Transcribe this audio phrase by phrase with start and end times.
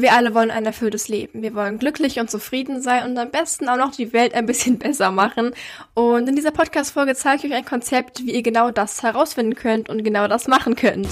[0.00, 1.42] Wir alle wollen ein erfülltes Leben.
[1.42, 4.78] Wir wollen glücklich und zufrieden sein und am besten auch noch die Welt ein bisschen
[4.78, 5.50] besser machen.
[5.94, 9.88] Und in dieser Podcast-Folge zeige ich euch ein Konzept, wie ihr genau das herausfinden könnt
[9.88, 11.08] und genau das machen könnt.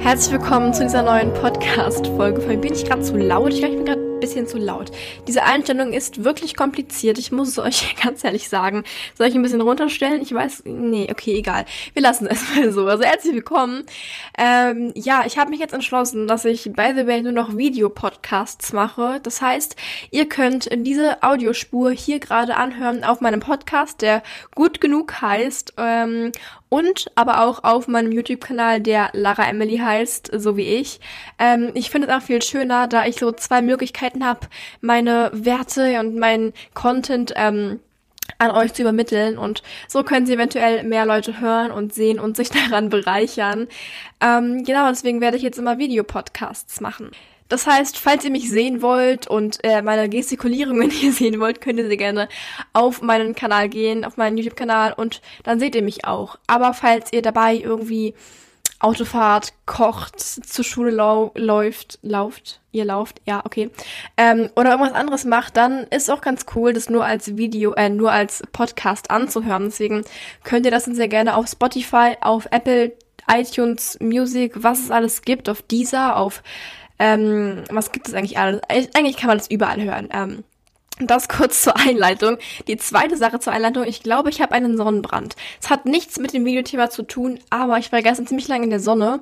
[0.00, 2.40] Herzlich willkommen zu dieser neuen Podcast-Folge.
[2.40, 3.52] Von mir bin ich gerade zu laut.
[3.52, 3.95] Ich glaube, ich bin gerade
[4.26, 4.90] bisschen zu laut.
[5.28, 7.16] Diese Einstellung ist wirklich kompliziert.
[7.16, 8.82] Ich muss es euch ganz ehrlich sagen.
[9.14, 10.20] Soll ich ein bisschen runterstellen?
[10.20, 11.64] Ich weiß, nee, okay, egal.
[11.92, 12.86] Wir lassen es mal so.
[12.86, 13.84] Also herzlich willkommen.
[14.36, 18.72] Ähm, ja, ich habe mich jetzt entschlossen, dass ich, by the way, nur noch Videopodcasts
[18.72, 19.20] mache.
[19.22, 19.76] Das heißt,
[20.10, 24.24] ihr könnt diese Audiospur hier gerade anhören auf meinem Podcast, der
[24.56, 25.74] gut genug heißt.
[25.76, 26.32] Ähm,
[26.68, 31.00] und aber auch auf meinem YouTube-Kanal, der Lara Emily heißt, so wie ich.
[31.38, 34.40] Ähm, ich finde es auch viel schöner, da ich so zwei Möglichkeiten habe,
[34.80, 37.80] meine Werte und meinen Content ähm,
[38.38, 42.36] an euch zu übermitteln und so können sie eventuell mehr Leute hören und sehen und
[42.36, 43.68] sich daran bereichern.
[44.20, 47.10] Ähm, genau, deswegen werde ich jetzt immer Videopodcasts machen.
[47.48, 51.78] Das heißt, falls ihr mich sehen wollt und äh, meine Gestikulierungen hier sehen wollt, könnt
[51.78, 52.28] ihr sehr gerne
[52.72, 56.38] auf meinen Kanal gehen, auf meinen YouTube-Kanal und dann seht ihr mich auch.
[56.46, 58.14] Aber falls ihr dabei irgendwie
[58.78, 63.70] Autofahrt, kocht, zur Schule lau läuft, lauft, ihr lauft, ja, okay,
[64.18, 67.88] ähm, oder irgendwas anderes macht, dann ist auch ganz cool, das nur als Video, äh,
[67.88, 69.64] nur als Podcast anzuhören.
[69.64, 70.04] Deswegen
[70.44, 72.92] könnt ihr das dann sehr gerne auf Spotify, auf Apple,
[73.32, 76.42] iTunes, Music, was es alles gibt, auf Deezer, auf
[76.98, 78.60] ähm, was gibt es eigentlich alles?
[78.68, 80.08] Eigentlich kann man das überall hören.
[80.12, 80.44] Ähm,
[80.98, 82.38] das kurz zur Einleitung.
[82.68, 83.84] Die zweite Sache zur Einleitung.
[83.84, 85.36] Ich glaube, ich habe einen Sonnenbrand.
[85.60, 88.70] Es hat nichts mit dem Videothema zu tun, aber ich war gestern ziemlich lange in
[88.70, 89.20] der Sonne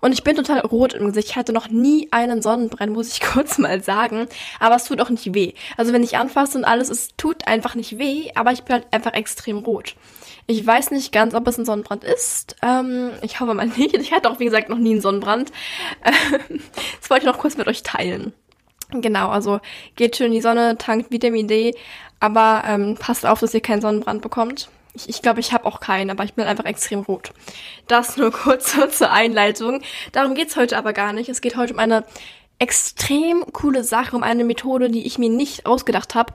[0.00, 1.30] und ich bin total rot im Gesicht.
[1.30, 4.26] Ich hatte noch nie einen Sonnenbrand, muss ich kurz mal sagen.
[4.60, 5.54] Aber es tut auch nicht weh.
[5.76, 8.86] Also wenn ich anfasse und alles, es tut einfach nicht weh, aber ich bin halt
[8.90, 9.96] einfach extrem rot.
[10.46, 12.56] Ich weiß nicht ganz, ob es ein Sonnenbrand ist.
[12.62, 13.96] Ähm, ich hoffe mal nicht.
[13.96, 15.52] Ich hatte auch, wie gesagt, noch nie einen Sonnenbrand.
[17.00, 18.34] das wollte ich noch kurz mit euch teilen.
[18.90, 19.60] Genau, also
[19.96, 21.74] geht schön in die Sonne, tankt Vitamin D,
[22.20, 24.68] aber ähm, passt auf, dass ihr keinen Sonnenbrand bekommt.
[24.94, 27.32] Ich glaube, ich, glaub, ich habe auch keinen, aber ich bin einfach extrem rot.
[27.88, 29.82] Das nur kurz zur Einleitung.
[30.12, 31.28] Darum geht's heute aber gar nicht.
[31.28, 32.04] Es geht heute um eine
[32.60, 36.34] extrem coole Sache, um eine Methode, die ich mir nicht ausgedacht habe,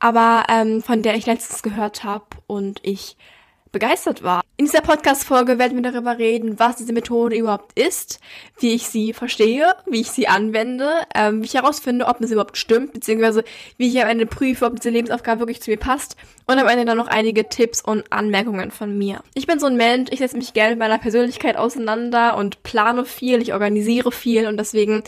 [0.00, 3.16] aber ähm, von der ich letztens gehört habe und ich
[3.72, 4.42] begeistert war.
[4.56, 8.20] In dieser Podcast-Folge werden wir darüber reden, was diese Methode überhaupt ist,
[8.58, 12.58] wie ich sie verstehe, wie ich sie anwende, ähm, wie ich herausfinde, ob es überhaupt
[12.58, 13.44] stimmt, beziehungsweise
[13.78, 16.16] wie ich am Ende prüfe, ob diese Lebensaufgabe wirklich zu mir passt
[16.50, 19.22] und am Ende dann noch einige Tipps und Anmerkungen von mir.
[19.34, 23.04] Ich bin so ein Mensch, ich setze mich gerne mit meiner Persönlichkeit auseinander und plane
[23.04, 25.04] viel, ich organisiere viel und deswegen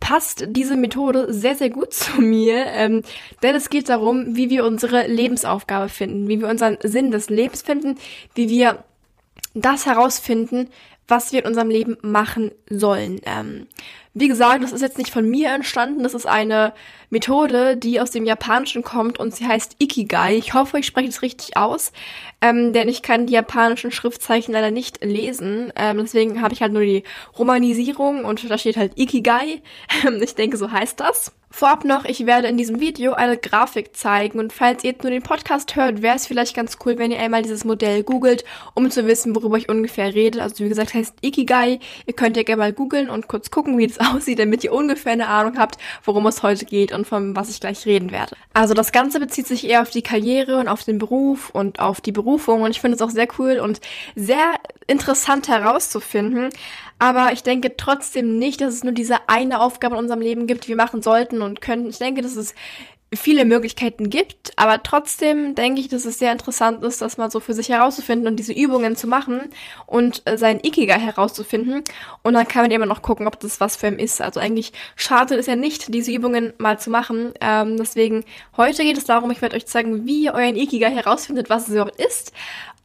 [0.00, 3.02] passt diese Methode sehr, sehr gut zu mir, ähm,
[3.42, 7.62] denn es geht darum, wie wir unsere Lebensaufgabe finden, wie wir unseren Sinn des Lebens
[7.62, 7.98] finden,
[8.34, 8.84] wie wir
[9.54, 10.68] das herausfinden,
[11.08, 13.20] was wir in unserem Leben machen sollen.
[13.24, 13.66] Ähm,
[14.14, 16.72] wie gesagt, das ist jetzt nicht von mir entstanden, das ist eine
[17.10, 20.36] Methode, die aus dem Japanischen kommt und sie heißt Ikigai.
[20.36, 21.92] Ich hoffe, ich spreche es richtig aus,
[22.40, 25.72] ähm, denn ich kann die japanischen Schriftzeichen leider nicht lesen.
[25.76, 27.04] Ähm, deswegen habe ich halt nur die
[27.38, 29.62] Romanisierung und da steht halt Ikigai.
[30.20, 31.32] ich denke, so heißt das.
[31.50, 35.10] Vorab noch, ich werde in diesem Video eine Grafik zeigen und falls ihr jetzt nur
[35.10, 38.44] den Podcast hört, wäre es vielleicht ganz cool, wenn ihr einmal dieses Modell googelt,
[38.74, 40.42] um zu wissen, worüber ich ungefähr rede.
[40.42, 41.80] Also wie gesagt, heißt Ikigai.
[42.06, 45.12] Ihr könnt ja gerne mal googeln und kurz gucken, wie das aussieht, damit ihr ungefähr
[45.12, 48.36] eine Ahnung habt, worum es heute geht und von was ich gleich reden werde.
[48.52, 52.02] Also das Ganze bezieht sich eher auf die Karriere und auf den Beruf und auf
[52.02, 53.80] die Berufung und ich finde es auch sehr cool und
[54.14, 54.54] sehr
[54.86, 56.50] interessant herauszufinden.
[56.98, 60.64] Aber ich denke trotzdem nicht, dass es nur diese eine Aufgabe in unserem Leben gibt,
[60.64, 61.88] die wir machen sollten und können.
[61.88, 62.54] Ich denke, dass es
[63.14, 67.40] viele Möglichkeiten gibt, aber trotzdem denke ich, dass es sehr interessant ist, das mal so
[67.40, 69.40] für sich herauszufinden und diese Übungen zu machen
[69.86, 71.84] und äh, sein Ikigai herauszufinden.
[72.22, 74.20] Und dann kann man immer noch gucken, ob das was für ihn ist.
[74.20, 77.32] Also eigentlich schadet es ja nicht, diese Übungen mal zu machen.
[77.40, 78.24] Ähm, deswegen
[78.58, 81.74] heute geht es darum, ich werde euch zeigen, wie ihr euren Ikigai herausfindet, was es
[81.74, 82.32] überhaupt ist.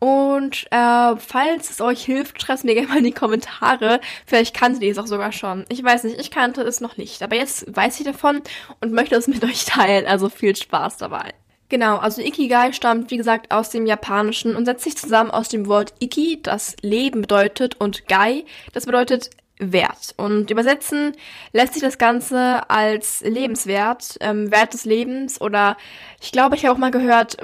[0.03, 4.01] Und äh, falls es euch hilft, schreibt mir gerne mal in die Kommentare.
[4.25, 5.63] Vielleicht kanntet ihr es auch sogar schon.
[5.69, 7.23] Ich weiß nicht, ich kannte es noch nicht.
[7.23, 8.41] Aber jetzt weiß ich davon
[8.81, 10.05] und möchte es mit euch teilen.
[10.05, 11.33] Also viel Spaß dabei.
[11.69, 15.67] Genau, also Ikigai stammt, wie gesagt, aus dem Japanischen und setzt sich zusammen aus dem
[15.67, 20.15] Wort Iki, das Leben bedeutet, und Gai, das bedeutet Wert.
[20.17, 21.13] Und übersetzen
[21.53, 25.77] lässt sich das Ganze als Lebenswert, ähm, Wert des Lebens oder
[26.21, 27.37] ich glaube, ich habe auch mal gehört,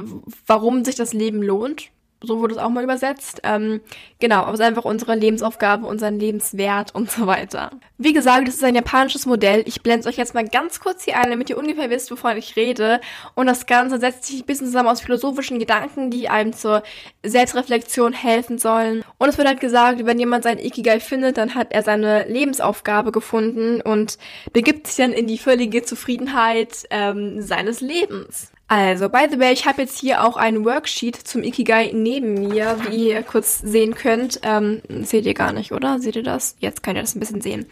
[0.46, 1.90] warum sich das Leben lohnt.
[2.21, 3.42] So wurde es auch mal übersetzt.
[3.44, 3.81] Ähm,
[4.19, 7.71] genau, aber es ist einfach unsere Lebensaufgabe, unseren Lebenswert und so weiter.
[7.98, 9.63] Wie gesagt, das ist ein japanisches Modell.
[9.66, 12.38] Ich blende es euch jetzt mal ganz kurz hier ein, damit ihr ungefähr wisst, wovon
[12.38, 13.00] ich rede.
[13.36, 16.83] Und das Ganze setzt sich ein bisschen zusammen aus philosophischen Gedanken, die einem zur
[17.24, 19.04] Selbstreflexion helfen sollen.
[19.18, 23.12] Und es wird halt gesagt, wenn jemand sein Ikigai findet, dann hat er seine Lebensaufgabe
[23.12, 24.18] gefunden und
[24.51, 28.51] begibt sich dann in die völlige Zufriedenheit ähm, seines Lebens.
[28.71, 32.77] Also, by the way, ich habe jetzt hier auch ein Worksheet zum Ikigai neben mir,
[32.88, 34.42] wie ihr kurz sehen könnt.
[34.44, 35.98] Ähm, seht ihr gar nicht, oder?
[36.00, 36.56] Seht ihr das?
[36.60, 37.66] Jetzt könnt ihr das ein bisschen sehen.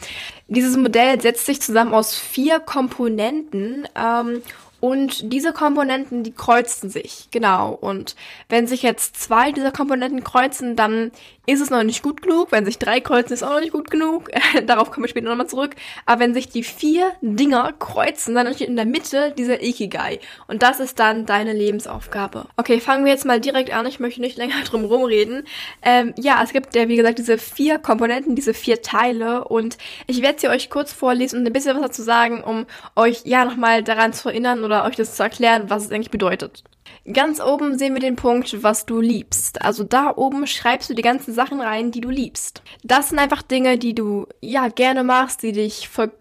[0.47, 4.41] Dieses Modell setzt sich zusammen aus vier Komponenten ähm,
[4.79, 7.71] und diese Komponenten, die kreuzen sich, genau.
[7.74, 8.15] Und
[8.47, 11.12] wenn sich jetzt zwei dieser Komponenten kreuzen, dann
[11.47, 12.51] ist es noch nicht gut genug.
[12.51, 14.29] Wenn sich drei kreuzen, ist auch noch nicht gut genug.
[14.68, 15.75] Darauf komme ich später nochmal zurück.
[16.06, 20.19] Aber wenn sich die vier Dinger kreuzen, dann steht in der Mitte dieser Ikigai.
[20.47, 22.45] Und das ist dann deine Lebensaufgabe.
[22.57, 23.85] Okay, fangen wir jetzt mal direkt an.
[23.85, 25.47] Ich möchte nicht länger drum rumreden.
[25.81, 29.45] Ähm, ja, es gibt ja, wie gesagt, diese vier Komponenten, diese vier Teile.
[29.45, 32.65] Und ich werde sie euch kurz vorlesen und ein bisschen was dazu sagen, um
[32.95, 36.63] euch ja nochmal daran zu erinnern oder euch das zu erklären, was es eigentlich bedeutet.
[37.11, 39.61] Ganz oben sehen wir den Punkt, was du liebst.
[39.61, 42.61] Also da oben schreibst du die ganzen Sachen rein, die du liebst.
[42.83, 46.11] Das sind einfach Dinge, die du ja gerne machst, die dich voll.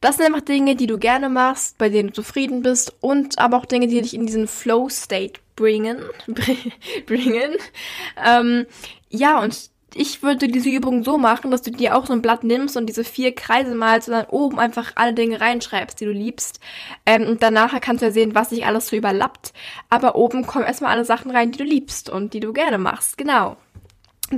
[0.00, 3.56] Das sind einfach Dinge, die du gerne machst, bei denen du zufrieden bist und aber
[3.56, 5.98] auch Dinge, die dich in diesen Flow State bringen,
[7.06, 7.56] bringen.
[8.24, 8.66] Ähm,
[9.08, 12.44] ja und ich würde diese Übung so machen, dass du dir auch so ein Blatt
[12.44, 16.12] nimmst und diese vier Kreise malst und dann oben einfach alle Dinge reinschreibst, die du
[16.12, 16.60] liebst.
[17.06, 19.52] Ähm, und danach kannst du ja sehen, was sich alles so überlappt.
[19.90, 23.18] Aber oben kommen erstmal alle Sachen rein, die du liebst und die du gerne machst.
[23.18, 23.56] Genau.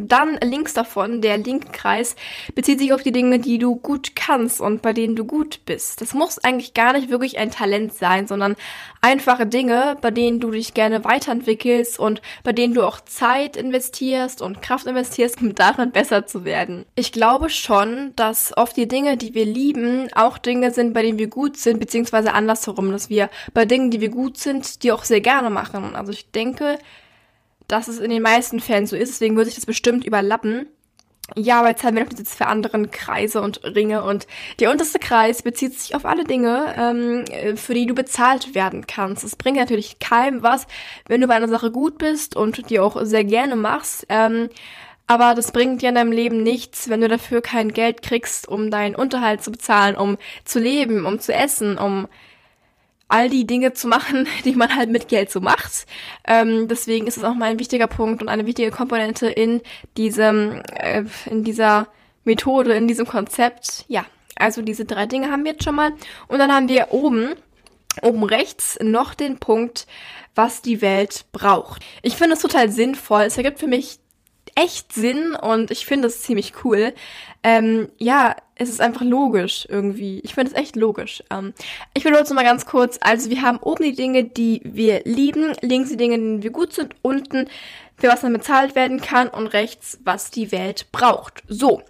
[0.03, 2.17] Dann links davon, der linke Kreis,
[2.55, 6.01] bezieht sich auf die Dinge, die du gut kannst und bei denen du gut bist.
[6.01, 8.57] Das muss eigentlich gar nicht wirklich ein Talent sein, sondern
[9.01, 14.43] einfache Dinge, bei denen du dich gerne weiterentwickelst und bei denen du auch Zeit investierst
[14.43, 16.87] und Kraft investierst, um darin besser zu werden.
[16.95, 21.19] Ich glaube schon, dass oft die Dinge, die wir lieben, auch Dinge sind, bei denen
[21.19, 25.05] wir gut sind, beziehungsweise andersherum, dass wir bei Dingen, die wir gut sind, die auch
[25.05, 25.95] sehr gerne machen.
[25.95, 26.79] Also ich denke,
[27.69, 30.67] dass es in den meisten Fällen so ist, deswegen würde sich das bestimmt überlappen.
[31.35, 34.29] Ja, aber jetzt haben wir noch diese zwei anderen Kreise und Ringe und
[34.61, 39.25] der unterste Kreis bezieht sich auf alle Dinge, ähm, für die du bezahlt werden kannst.
[39.25, 40.69] Es bringt natürlich keinem was,
[41.09, 44.07] wenn du bei einer Sache gut bist und die auch sehr gerne machst.
[44.09, 44.51] Ähm,
[45.09, 48.71] aber das bringt dir in deinem Leben nichts, wenn du dafür kein Geld kriegst, um
[48.71, 52.07] deinen Unterhalt zu bezahlen, um zu leben, um zu essen, um
[53.09, 55.87] all die Dinge zu machen, die man halt mit Geld so macht.
[56.27, 59.61] Ähm, deswegen ist es auch mal ein wichtiger Punkt und eine wichtige Komponente in
[59.97, 61.89] diesem, äh, in dieser
[62.25, 63.85] Methode, in diesem Konzept.
[63.89, 64.05] Ja,
[64.37, 65.93] also diese drei Dinge haben wir jetzt schon mal.
[66.29, 67.35] Und dann haben wir oben,
[68.03, 69.87] oben rechts noch den Punkt,
[70.35, 71.83] was die Welt braucht.
[72.03, 73.23] Ich finde es total sinnvoll.
[73.23, 73.99] Es ergibt für mich
[74.57, 76.93] echt Sinn und ich finde es ziemlich cool.
[77.45, 80.21] Ähm, ja, es ist einfach logisch irgendwie.
[80.25, 81.23] Ich finde es echt logisch.
[81.31, 81.53] Ähm,
[81.95, 82.99] ich es mal ganz kurz.
[83.01, 86.73] Also wir haben oben die Dinge, die wir lieben, links die Dinge, die wir gut
[86.73, 87.49] sind, unten
[87.99, 91.43] für was dann bezahlt werden kann und rechts, was die Welt braucht.
[91.47, 91.83] So.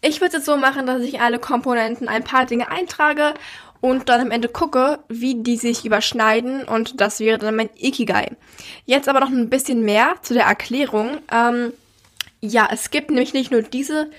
[0.00, 3.34] Ich würde es jetzt so machen, dass ich alle Komponenten ein paar Dinge eintrage
[3.80, 8.36] und dann am Ende gucke, wie die sich überschneiden und das wäre dann mein Ikigai.
[8.86, 11.18] Jetzt aber noch ein bisschen mehr zu der Erklärung.
[11.32, 11.72] Ähm,
[12.40, 14.10] ja, es gibt nämlich nicht nur diese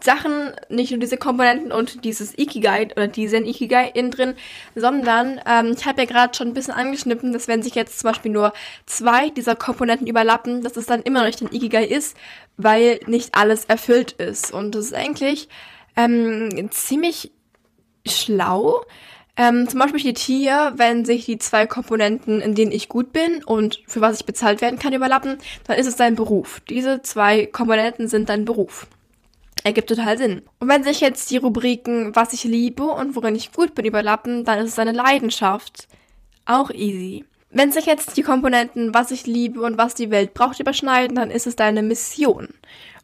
[0.00, 4.34] Sachen, nicht nur diese Komponenten und dieses Ikigai oder diesen Ikigai innen drin,
[4.76, 8.10] sondern ähm, ich habe ja gerade schon ein bisschen angeschnitten, dass wenn sich jetzt zum
[8.10, 8.52] Beispiel nur
[8.86, 12.16] zwei dieser Komponenten überlappen, dass es dann immer noch nicht ein Ikigai ist,
[12.56, 14.52] weil nicht alles erfüllt ist.
[14.52, 15.48] Und das ist eigentlich
[15.96, 17.32] ähm, ziemlich
[18.06, 18.84] schlau.
[19.40, 23.44] Ähm, zum Beispiel steht hier, wenn sich die zwei Komponenten, in denen ich gut bin
[23.44, 26.60] und für was ich bezahlt werden kann, überlappen, dann ist es dein Beruf.
[26.68, 28.88] Diese zwei Komponenten sind dein Beruf.
[29.62, 30.42] Ergibt total Sinn.
[30.58, 34.44] Und wenn sich jetzt die Rubriken, was ich liebe und worin ich gut bin, überlappen,
[34.44, 35.86] dann ist es eine Leidenschaft.
[36.44, 37.24] Auch easy.
[37.50, 41.30] Wenn sich jetzt die Komponenten, was ich liebe und was die Welt braucht, überschneiden, dann
[41.30, 42.48] ist es deine Mission.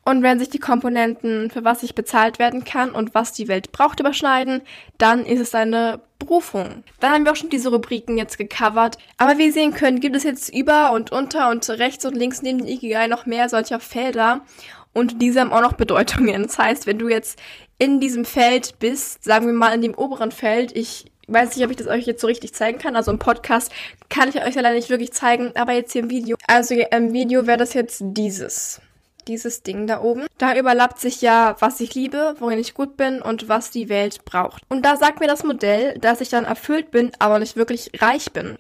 [0.04, 3.72] Und wenn sich die Komponenten, für was ich bezahlt werden kann und was die Welt
[3.72, 4.62] braucht, überschneiden,
[4.98, 6.84] dann ist es deine Berufung.
[7.00, 8.98] Dann haben wir auch schon diese Rubriken jetzt gecovert.
[9.18, 12.42] Aber wie ihr sehen könnt, gibt es jetzt über und unter und rechts und links
[12.42, 14.42] neben dem Ikigai noch mehr solcher Felder
[14.94, 16.44] und diese haben auch noch Bedeutungen.
[16.44, 17.38] Das heißt, wenn du jetzt
[17.78, 21.70] in diesem Feld bist, sagen wir mal in dem oberen Feld, ich weiß nicht, ob
[21.70, 22.96] ich das euch jetzt so richtig zeigen kann.
[22.96, 23.72] Also im Podcast
[24.08, 26.36] kann ich euch leider nicht wirklich zeigen, aber jetzt hier im Video.
[26.46, 28.80] Also im Video wäre das jetzt dieses.
[29.28, 30.26] Dieses Ding da oben.
[30.38, 34.24] Da überlappt sich ja, was ich liebe, worin ich gut bin und was die Welt
[34.24, 34.62] braucht.
[34.68, 38.32] Und da sagt mir das Modell, dass ich dann erfüllt bin, aber nicht wirklich reich
[38.32, 38.58] bin.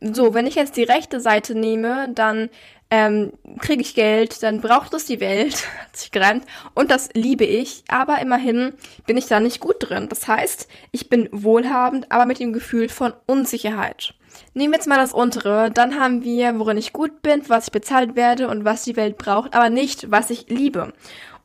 [0.00, 2.50] So, wenn ich jetzt die rechte Seite nehme, dann
[2.90, 6.44] ähm, kriege ich Geld, dann braucht es die Welt, hat sich gereimt,
[6.74, 8.74] und das liebe ich, aber immerhin
[9.06, 10.08] bin ich da nicht gut drin.
[10.08, 14.14] Das heißt, ich bin wohlhabend, aber mit dem Gefühl von Unsicherheit.
[14.54, 17.72] Nehmen wir jetzt mal das untere, dann haben wir, worin ich gut bin, was ich
[17.72, 20.92] bezahlt werde und was die Welt braucht, aber nicht, was ich liebe.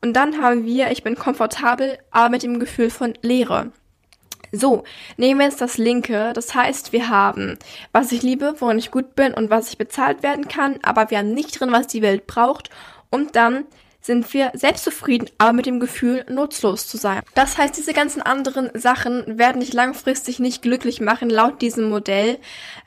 [0.02, 3.72] Und dann haben wir, ich bin komfortabel, aber mit dem Gefühl von Leere.
[4.52, 4.82] So,
[5.16, 6.32] nehmen wir jetzt das linke.
[6.34, 7.56] Das heißt, wir haben,
[7.92, 11.18] was ich liebe, worin ich gut bin und was ich bezahlt werden kann, aber wir
[11.18, 12.70] haben nicht drin, was die Welt braucht.
[13.10, 13.64] Und dann
[14.00, 17.20] sind wir selbstzufrieden, aber mit dem Gefühl, nutzlos zu sein.
[17.34, 22.38] Das heißt, diese ganzen anderen Sachen werden dich langfristig nicht glücklich machen, laut diesem Modell,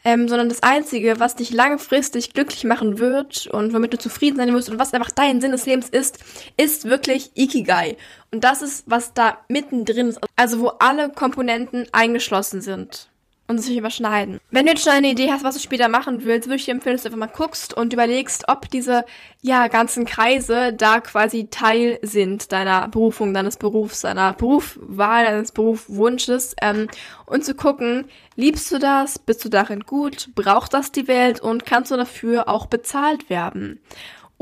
[0.03, 4.53] ähm, sondern das Einzige, was dich langfristig glücklich machen wird und womit du zufrieden sein
[4.53, 6.20] wirst und was einfach dein Sinn des Lebens ist,
[6.58, 7.98] ist wirklich Ikigai.
[8.32, 13.10] Und das ist, was da mittendrin ist, also wo alle Komponenten eingeschlossen sind
[13.48, 14.40] und sich überschneiden.
[14.52, 16.72] Wenn du jetzt schon eine Idee hast, was du später machen willst, würde ich dir
[16.72, 19.04] empfehlen, dass du einfach mal guckst und überlegst, ob diese
[19.42, 26.56] ja ganzen Kreise da quasi Teil sind deiner Berufung, deines Berufs, deiner Berufwahl, deines Berufwunsches
[26.62, 26.88] ähm,
[27.26, 31.66] und zu gucken, liebst du das, bist du darin gut, braucht das die Welt und
[31.66, 33.82] kannst du dafür auch bezahlt werden?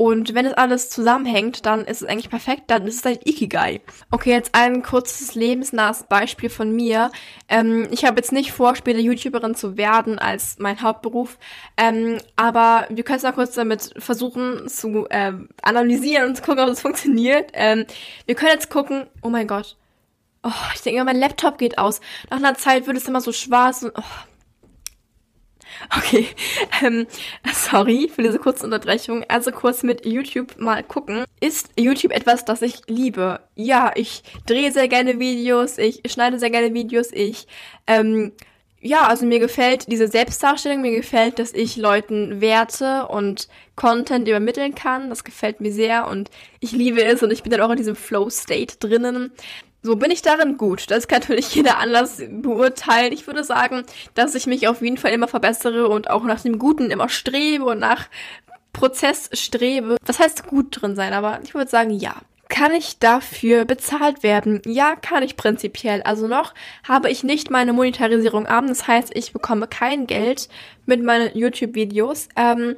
[0.02, 3.82] Und wenn es alles zusammenhängt, dann ist es eigentlich perfekt, dann ist es ein Ikigai.
[4.10, 7.12] Okay, jetzt ein kurzes lebensnahes Beispiel von mir.
[7.48, 11.38] Ähm, ich habe jetzt nicht vor, später YouTuberin zu werden als mein Hauptberuf,
[11.76, 16.64] ähm, aber wir können es mal kurz damit versuchen zu äh, analysieren und zu gucken,
[16.64, 17.52] ob es funktioniert.
[17.52, 17.86] Ähm,
[18.26, 19.76] wir können jetzt gucken, oh mein Gott,
[20.44, 22.00] Oh, ich denke, mein Laptop geht aus.
[22.28, 24.02] Nach einer Zeit wird es immer so schwarz und oh,
[25.96, 26.26] Okay,
[26.82, 27.06] ähm,
[27.52, 29.24] sorry für diese kurze Unterbrechung.
[29.28, 31.24] Also kurz mit YouTube mal gucken.
[31.40, 33.40] Ist YouTube etwas, das ich liebe?
[33.54, 37.46] Ja, ich drehe sehr gerne Videos, ich schneide sehr gerne Videos, ich,
[37.86, 38.32] ähm,
[38.80, 44.74] ja, also mir gefällt diese Selbstdarstellung, mir gefällt, dass ich Leuten Werte und Content übermitteln
[44.74, 45.08] kann.
[45.08, 47.94] Das gefällt mir sehr und ich liebe es und ich bin dann auch in diesem
[47.94, 49.30] Flow-State drinnen.
[49.82, 50.90] So bin ich darin gut.
[50.90, 53.12] Das kann natürlich jeder anders beurteilen.
[53.12, 53.82] Ich würde sagen,
[54.14, 57.64] dass ich mich auf jeden Fall immer verbessere und auch nach dem Guten immer strebe
[57.64, 58.06] und nach
[58.72, 59.96] Prozess strebe.
[60.06, 61.12] Was heißt gut drin sein?
[61.12, 62.14] Aber ich würde sagen, ja.
[62.48, 64.60] Kann ich dafür bezahlt werden?
[64.66, 66.02] Ja, kann ich prinzipiell.
[66.02, 66.52] Also noch
[66.86, 68.64] habe ich nicht meine Monetarisierung ab.
[68.68, 70.50] Das heißt, ich bekomme kein Geld
[70.84, 72.28] mit meinen YouTube-Videos.
[72.36, 72.76] Ähm,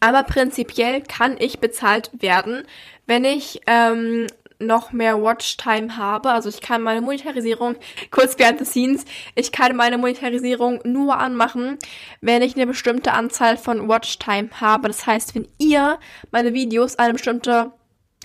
[0.00, 2.64] aber prinzipiell kann ich bezahlt werden,
[3.06, 4.26] wenn ich ähm,
[4.58, 6.30] noch mehr Watchtime habe.
[6.30, 7.76] Also ich kann meine Monetarisierung,
[8.10, 11.78] kurz behind the scenes, ich kann meine Monetarisierung nur anmachen,
[12.20, 14.88] wenn ich eine bestimmte Anzahl von Watchtime habe.
[14.88, 15.98] Das heißt, wenn ihr
[16.30, 17.72] meine Videos eine bestimmte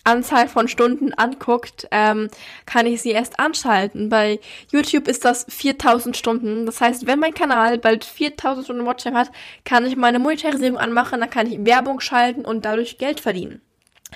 [0.04, 2.30] Anzahl von Stunden anguckt, ähm,
[2.66, 4.10] kann ich sie erst anschalten.
[4.10, 4.40] Bei
[4.72, 6.66] YouTube ist das 4000 Stunden.
[6.66, 9.32] Das heißt, wenn mein Kanal bald 4000 Stunden Watchtime hat,
[9.64, 13.62] kann ich meine Monetarisierung anmachen, dann kann ich Werbung schalten und dadurch Geld verdienen.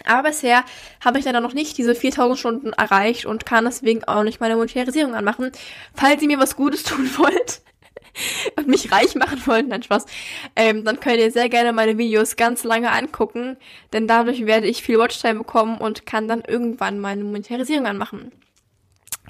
[0.04, 0.64] Aber bisher
[1.04, 4.56] habe ich leider noch nicht diese 4000 Stunden erreicht und kann deswegen auch nicht meine
[4.56, 5.52] Monetarisierung anmachen.
[5.94, 7.62] Falls ihr mir was Gutes tun wollt
[8.58, 10.06] und mich reich machen wollt, nein Spaß,
[10.56, 13.58] ähm, dann könnt ihr sehr gerne meine Videos ganz lange angucken,
[13.94, 18.32] denn dadurch werde ich viel Watchtime bekommen und kann dann irgendwann meine Monetarisierung anmachen.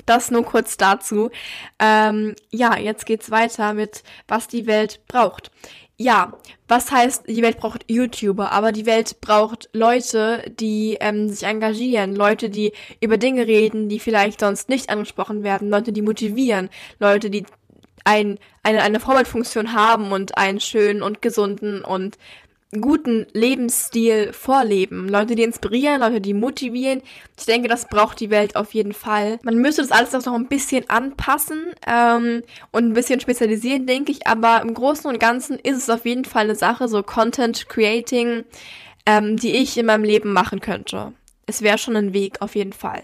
[0.05, 1.31] Das nur kurz dazu.
[1.79, 5.51] Ähm, ja, jetzt geht's weiter mit, was die Welt braucht
[5.97, 6.33] ja,
[6.67, 12.15] was heißt, die Welt braucht YouTuber, aber die Welt braucht Leute, die ähm, sich engagieren,
[12.15, 17.29] Leute, die über Dinge reden, die vielleicht sonst nicht angesprochen werden, Leute, die motivieren, Leute,
[17.29, 17.45] die
[18.03, 22.17] ein, eine, eine Vorbildfunktion haben und einen schönen und gesunden und
[22.71, 25.07] guten Lebensstil vorleben.
[25.07, 27.01] Leute, die inspirieren, Leute, die motivieren.
[27.37, 29.39] Ich denke, das braucht die Welt auf jeden Fall.
[29.43, 32.41] Man müsste das alles noch ein bisschen anpassen ähm,
[32.71, 34.27] und ein bisschen spezialisieren, denke ich.
[34.27, 38.43] Aber im Großen und Ganzen ist es auf jeden Fall eine Sache, so Content Creating,
[39.05, 41.13] ähm, die ich in meinem Leben machen könnte.
[41.45, 43.03] Es wäre schon ein Weg, auf jeden Fall.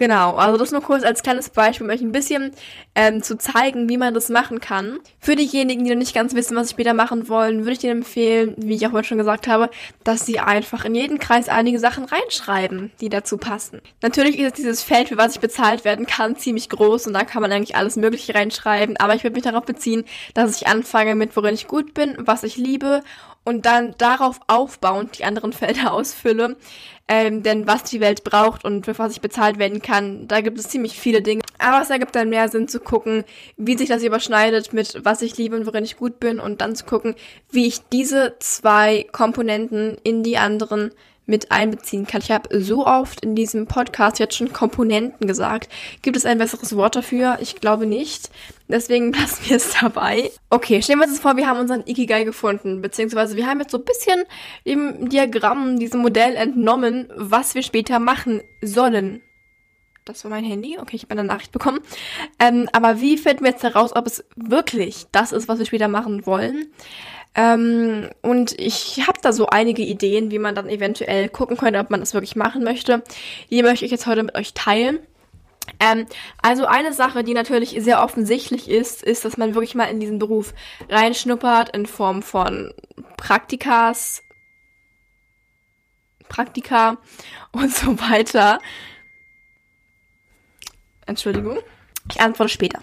[0.00, 2.52] Genau, also das nur kurz als kleines Beispiel, um euch ein bisschen
[2.94, 4.98] ähm, zu zeigen, wie man das machen kann.
[5.18, 7.98] Für diejenigen, die noch nicht ganz wissen, was sie später machen wollen, würde ich Ihnen
[7.98, 9.68] empfehlen, wie ich auch heute schon gesagt habe,
[10.02, 13.82] dass sie einfach in jeden Kreis einige Sachen reinschreiben, die dazu passen.
[14.00, 17.42] Natürlich ist dieses Feld, für was ich bezahlt werden kann, ziemlich groß und da kann
[17.42, 21.36] man eigentlich alles Mögliche reinschreiben, aber ich würde mich darauf beziehen, dass ich anfange mit,
[21.36, 23.02] worin ich gut bin, was ich liebe
[23.50, 26.56] und dann darauf aufbauend die anderen Felder ausfülle.
[27.08, 30.60] Ähm, denn was die Welt braucht und für was ich bezahlt werden kann, da gibt
[30.60, 31.42] es ziemlich viele Dinge.
[31.58, 33.24] Aber es ergibt dann mehr Sinn zu gucken,
[33.56, 36.76] wie sich das überschneidet mit was ich liebe und worin ich gut bin und dann
[36.76, 37.16] zu gucken,
[37.50, 40.92] wie ich diese zwei Komponenten in die anderen
[41.26, 42.20] mit einbeziehen kann.
[42.22, 45.70] Ich habe so oft in diesem Podcast jetzt schon Komponenten gesagt.
[46.02, 47.38] Gibt es ein besseres Wort dafür?
[47.40, 48.30] Ich glaube nicht.
[48.68, 50.30] Deswegen lassen wir es dabei.
[50.50, 53.78] Okay, stellen wir uns vor, wir haben unseren Ikigai gefunden, beziehungsweise wir haben jetzt so
[53.78, 54.24] ein bisschen
[54.64, 59.22] im Diagramm, diesem Modell entnommen, was wir später machen sollen.
[60.04, 60.78] Das war mein Handy.
[60.78, 61.80] Okay, ich habe eine Nachricht bekommen.
[62.38, 65.88] Ähm, aber wie finden wir jetzt heraus, ob es wirklich das ist, was wir später
[65.88, 66.72] machen wollen?
[67.34, 71.90] Ähm, und ich habe da so einige Ideen, wie man dann eventuell gucken könnte, ob
[71.90, 73.02] man das wirklich machen möchte.
[73.50, 74.98] Die möchte ich jetzt heute mit euch teilen.
[75.78, 76.06] Ähm,
[76.42, 80.18] also eine Sache, die natürlich sehr offensichtlich ist, ist, dass man wirklich mal in diesen
[80.18, 80.54] Beruf
[80.88, 82.74] reinschnuppert in Form von
[83.16, 84.22] Praktikas,
[86.28, 86.98] Praktika
[87.52, 88.58] und so weiter.
[91.06, 91.58] Entschuldigung.
[92.10, 92.82] Ich antworte später.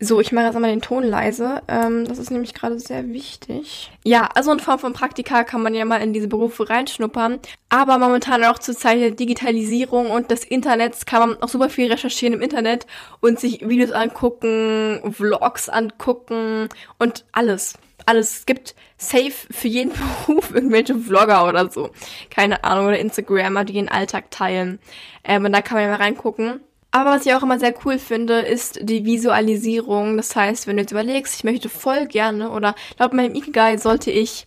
[0.00, 1.60] So, ich mache jetzt einmal den Ton leise.
[1.66, 3.90] Ähm, das ist nämlich gerade sehr wichtig.
[4.04, 7.40] Ja, also in Form von Praktika kann man ja mal in diese Berufe reinschnuppern.
[7.68, 11.90] Aber momentan auch zur Zeit der Digitalisierung und des Internets kann man auch super viel
[11.90, 12.86] recherchieren im Internet
[13.18, 16.68] und sich Videos angucken, Vlogs angucken
[17.00, 17.74] und alles.
[18.06, 18.38] Alles.
[18.38, 19.92] Es gibt safe für jeden
[20.26, 21.90] Beruf irgendwelche Vlogger oder so.
[22.30, 24.78] Keine Ahnung, oder Instagrammer, die den Alltag teilen.
[25.24, 26.60] Ähm, und da kann man ja mal reingucken.
[26.90, 30.16] Aber was ich auch immer sehr cool finde, ist die Visualisierung.
[30.16, 34.10] Das heißt, wenn du jetzt überlegst, ich möchte voll gerne oder laut meinem Ikigai sollte
[34.10, 34.46] ich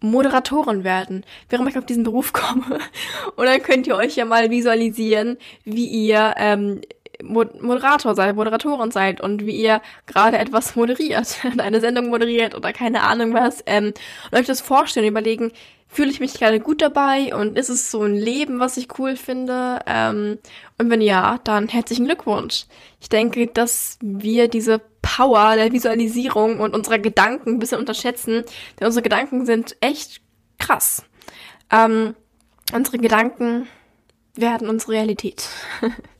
[0.00, 2.78] Moderatorin werden, warum ich auf diesen Beruf komme.
[3.36, 6.82] Und dann könnt ihr euch ja mal visualisieren, wie ihr ähm,
[7.24, 13.02] Moderator seid, Moderatorin seid und wie ihr gerade etwas moderiert, eine Sendung moderiert oder keine
[13.02, 13.62] Ahnung was.
[13.66, 13.92] Ähm,
[14.30, 15.52] und euch das vorstellen, überlegen,
[15.88, 19.16] fühle ich mich gerade gut dabei und ist es so ein Leben, was ich cool
[19.16, 19.78] finde?
[19.86, 20.38] Ähm,
[20.78, 22.66] und wenn ja, dann herzlichen Glückwunsch.
[23.00, 28.44] Ich denke, dass wir diese Power der Visualisierung und unserer Gedanken ein bisschen unterschätzen,
[28.78, 30.20] denn unsere Gedanken sind echt
[30.58, 31.04] krass.
[31.70, 32.14] Ähm,
[32.72, 33.68] unsere Gedanken
[34.34, 35.48] werden unsere Realität.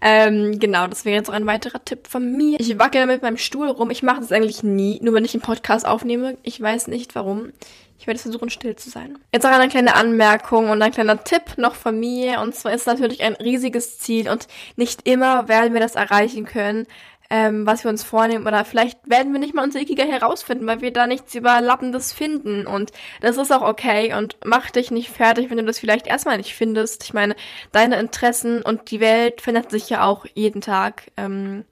[0.00, 2.58] ähm, genau, das wäre jetzt auch ein weiterer Tipp von mir.
[2.60, 3.90] Ich wackel mit meinem Stuhl rum.
[3.90, 6.36] Ich mache das eigentlich nie, nur wenn ich einen Podcast aufnehme.
[6.42, 7.52] Ich weiß nicht warum.
[8.00, 9.18] Ich werde versuchen, still zu sein.
[9.30, 12.40] Jetzt auch eine kleine Anmerkung und ein kleiner Tipp noch von mir.
[12.40, 16.86] Und zwar ist natürlich ein riesiges Ziel und nicht immer werden wir das erreichen können,
[17.30, 18.46] ähm, was wir uns vornehmen.
[18.46, 22.66] Oder vielleicht werden wir nicht mal unser Ikigai herausfinden, weil wir da nichts Überlappendes finden.
[22.66, 26.36] Und das ist auch okay und mach dich nicht fertig, wenn du das vielleicht erstmal
[26.36, 27.04] nicht findest.
[27.04, 27.36] Ich meine,
[27.72, 31.10] deine Interessen und die Welt verändert sich ja auch jeden Tag.
[31.16, 31.64] Ähm,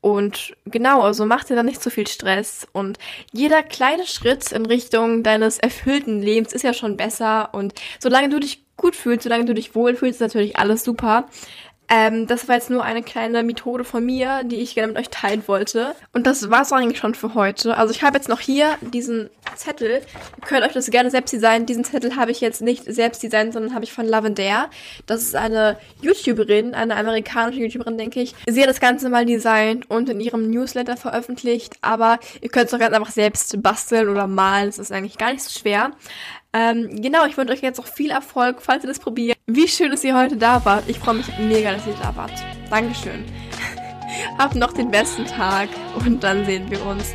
[0.00, 2.68] und genau, also mach dir da nicht zu viel Stress.
[2.72, 2.98] Und
[3.32, 7.52] jeder kleine Schritt in Richtung deines erfüllten Lebens ist ja schon besser.
[7.52, 11.26] Und solange du dich gut fühlst, solange du dich wohlfühlst, ist natürlich alles super.
[11.88, 15.08] Ähm, das war jetzt nur eine kleine Methode von mir, die ich gerne mit euch
[15.08, 15.94] teilen wollte.
[16.12, 17.76] Und das war's eigentlich schon für heute.
[17.76, 19.90] Also ich habe jetzt noch hier diesen Zettel.
[19.90, 21.66] Ihr könnt euch das gerne selbst designen.
[21.66, 24.68] Diesen Zettel habe ich jetzt nicht selbst designt, sondern habe ich von Lavender.
[25.06, 28.34] Das ist eine YouTuberin, eine amerikanische YouTuberin, denke ich.
[28.46, 31.74] Sie hat das Ganze mal designt und in ihrem Newsletter veröffentlicht.
[31.82, 34.66] Aber ihr könnt es auch ganz einfach selbst basteln oder malen.
[34.66, 35.92] Das ist eigentlich gar nicht so schwer.
[36.56, 39.36] Ähm, genau, ich wünsche euch jetzt auch viel Erfolg, falls ihr das probiert.
[39.46, 40.84] Wie schön, dass ihr heute da wart.
[40.86, 42.32] Ich freue mich mega, dass ihr da wart.
[42.70, 43.24] Dankeschön.
[44.38, 45.68] Habt noch den besten Tag
[46.02, 47.14] und dann sehen wir uns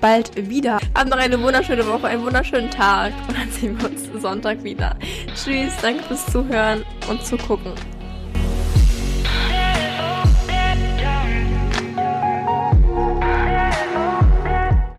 [0.00, 0.80] bald wieder.
[0.96, 4.96] Habt noch eine wunderschöne Woche, einen wunderschönen Tag und dann sehen wir uns Sonntag wieder.
[5.36, 7.72] Tschüss, danke fürs Zuhören und Zugucken.